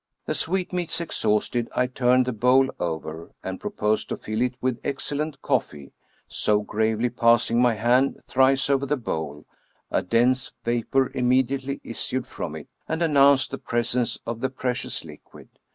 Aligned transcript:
The 0.25 0.33
sweetmeats 0.33 0.99
exhausted, 0.99 1.69
I 1.75 1.85
turned 1.85 2.25
the 2.25 2.33
bowl 2.33 2.71
over, 2.79 3.35
and 3.43 3.61
proposed 3.61 4.09
to 4.09 4.17
fill 4.17 4.41
it 4.41 4.55
with 4.59 4.79
excellent 4.83 5.43
coffee; 5.43 5.93
so, 6.27 6.61
gravely 6.61 7.11
passing 7.11 7.61
my 7.61 7.75
hand 7.75 8.19
thrice 8.27 8.67
over 8.67 8.87
the 8.87 8.97
bowl, 8.97 9.45
a 9.91 10.01
dense 10.01 10.53
vapor 10.65 11.11
immediately 11.13 11.81
issued 11.83 12.25
from 12.25 12.55
it, 12.55 12.67
and 12.87 13.03
announced 13.03 13.51
the 13.51 13.59
presence 13.59 14.17
of 14.25 14.39
the 14.41 14.49
precious 14.49 15.05
liquid. 15.05 15.49